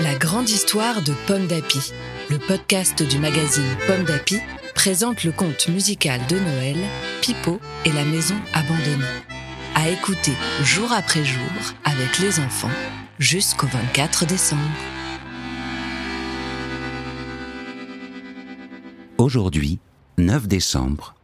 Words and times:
La 0.00 0.14
grande 0.14 0.48
histoire 0.48 1.02
de 1.02 1.12
Pomme 1.26 1.46
d'Api, 1.46 1.92
le 2.30 2.38
podcast 2.38 3.02
du 3.02 3.18
magazine 3.18 3.76
Pomme 3.86 4.04
d'Api, 4.04 4.38
présente 4.74 5.24
le 5.24 5.32
conte 5.32 5.68
musical 5.68 6.20
de 6.28 6.38
Noël, 6.38 6.76
Pipo 7.20 7.58
et 7.84 7.92
la 7.92 8.04
maison 8.04 8.36
abandonnée. 8.52 9.04
À 9.74 9.88
écouter 9.88 10.34
jour 10.62 10.92
après 10.92 11.24
jour 11.24 11.42
avec 11.84 12.18
les 12.20 12.38
enfants 12.38 12.70
jusqu'au 13.18 13.66
24 13.66 14.26
décembre. 14.26 14.62
Aujourd'hui, 19.18 19.80
9 20.18 20.46
décembre, 20.46 21.14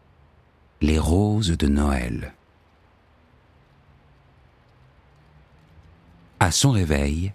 les 0.81 0.99
roses 0.99 1.57
de 1.57 1.67
Noël. 1.67 2.33
À 6.39 6.51
son 6.51 6.71
réveil, 6.71 7.33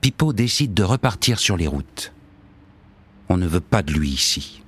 Pipo 0.00 0.32
décide 0.32 0.72
de 0.72 0.82
repartir 0.82 1.38
sur 1.38 1.56
les 1.56 1.66
routes. 1.66 2.12
On 3.28 3.36
ne 3.36 3.46
veut 3.46 3.60
pas 3.60 3.82
de 3.82 3.92
lui 3.92 4.08
ici. 4.08 4.62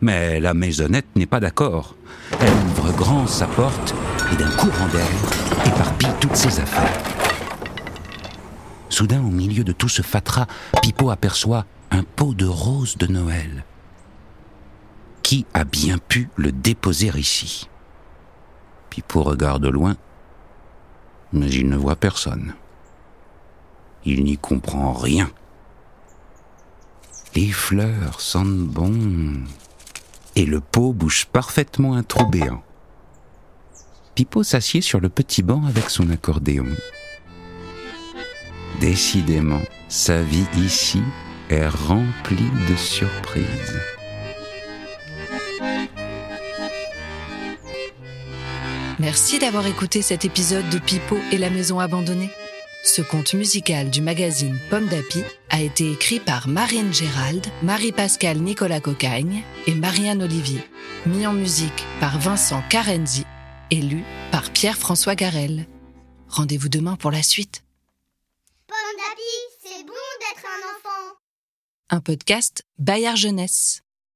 Mais 0.00 0.40
la 0.40 0.54
maisonnette 0.54 1.08
n'est 1.16 1.26
pas 1.26 1.40
d'accord. 1.40 1.96
Elle 2.40 2.52
ouvre 2.70 2.92
grand 2.92 3.26
sa 3.26 3.46
porte 3.46 3.94
et 4.32 4.36
d'un 4.36 4.50
courant 4.52 4.88
d'air 4.88 5.08
éparpille 5.66 6.12
toutes 6.20 6.36
ses 6.36 6.60
affaires. 6.60 7.02
Soudain, 8.88 9.20
au 9.20 9.30
milieu 9.30 9.64
de 9.64 9.72
tout 9.72 9.88
ce 9.88 10.02
fatras, 10.02 10.46
Pipo 10.82 11.10
aperçoit 11.10 11.66
un 11.90 12.04
pot 12.04 12.32
de 12.32 12.46
roses 12.46 12.96
de 12.96 13.06
Noël. 13.06 13.64
Qui 15.28 15.44
a 15.52 15.64
bien 15.64 15.98
pu 15.98 16.30
le 16.36 16.52
déposer 16.52 17.10
ici 17.14 17.68
Pipo 18.88 19.22
regarde 19.22 19.66
loin, 19.66 19.94
mais 21.34 21.50
il 21.50 21.68
ne 21.68 21.76
voit 21.76 21.96
personne. 21.96 22.54
Il 24.06 24.24
n'y 24.24 24.38
comprend 24.38 24.94
rien. 24.94 25.30
Les 27.34 27.50
fleurs 27.50 28.22
sentent 28.22 28.68
bon. 28.68 29.44
Et 30.34 30.46
le 30.46 30.60
pot 30.60 30.94
bouge 30.94 31.26
parfaitement 31.26 31.92
un 31.92 32.04
trou 32.04 32.24
béant. 32.24 32.62
Pipo 34.14 34.42
s'assied 34.42 34.80
sur 34.80 34.98
le 34.98 35.10
petit 35.10 35.42
banc 35.42 35.62
avec 35.66 35.90
son 35.90 36.08
accordéon. 36.08 36.68
Décidément, 38.80 39.60
sa 39.90 40.22
vie 40.22 40.48
ici 40.56 41.02
est 41.50 41.68
remplie 41.68 42.50
de 42.70 42.76
surprises. 42.76 43.97
Merci 49.00 49.38
d'avoir 49.38 49.64
écouté 49.68 50.02
cet 50.02 50.24
épisode 50.24 50.68
de 50.70 50.78
Pipo 50.80 51.16
et 51.30 51.38
la 51.38 51.50
maison 51.50 51.78
abandonnée. 51.78 52.30
Ce 52.82 53.00
conte 53.00 53.34
musical 53.34 53.90
du 53.90 54.02
magazine 54.02 54.58
Pomme 54.70 54.88
d'Api 54.88 55.22
a 55.50 55.60
été 55.60 55.92
écrit 55.92 56.18
par 56.18 56.48
Marine 56.48 56.92
Gérald, 56.92 57.46
Marie-Pascale 57.62 58.38
Nicolas 58.38 58.80
Cocagne 58.80 59.44
et 59.68 59.74
Marianne 59.74 60.22
Olivier, 60.22 60.60
mis 61.06 61.28
en 61.28 61.32
musique 61.32 61.86
par 62.00 62.18
Vincent 62.18 62.60
Carenzi 62.68 63.24
et 63.70 63.80
lu 63.80 64.02
par 64.32 64.50
Pierre-François 64.50 65.14
Garel. 65.14 65.66
Rendez-vous 66.28 66.68
demain 66.68 66.96
pour 66.96 67.12
la 67.12 67.22
suite. 67.22 67.62
Pomme 68.66 68.76
d'api, 68.96 69.62
c'est 69.62 69.84
bon 69.84 69.92
d'être 69.92 70.44
un 70.44 70.74
enfant. 70.74 71.14
Un 71.90 72.00
podcast 72.00 72.64
Bayard 72.78 73.16
Jeunesse. 73.16 73.82